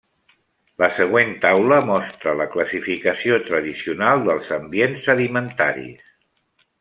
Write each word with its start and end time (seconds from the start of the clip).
La 0.83 0.87
següent 0.99 1.33
taula 1.43 1.77
mostra 1.89 2.33
la 2.39 2.47
classificació 2.55 3.39
tradicional 3.49 4.25
dels 4.31 4.49
ambients 4.61 5.05
sedimentaris. 5.11 6.09